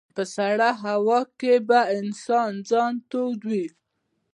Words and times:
په 0.15 0.23
سړه 0.35 0.69
هوا 0.85 1.19
کې 1.39 1.53
به 1.67 1.79
انسان 1.99 2.51
ځان 2.69 2.93
توداوه. 3.09 3.65